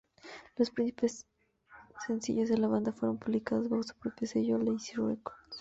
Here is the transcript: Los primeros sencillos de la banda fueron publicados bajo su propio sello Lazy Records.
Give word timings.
Los 0.57 0.71
primeros 0.71 1.27
sencillos 2.07 2.49
de 2.49 2.57
la 2.57 2.67
banda 2.67 2.91
fueron 2.91 3.19
publicados 3.19 3.69
bajo 3.69 3.83
su 3.83 3.93
propio 3.95 4.27
sello 4.27 4.57
Lazy 4.57 4.93
Records. 4.95 5.37